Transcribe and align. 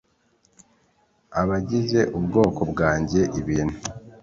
Abagize 1.41 1.99
ubwoko 2.17 2.61
bwanjye 2.71 3.21
ibintu 3.39 3.77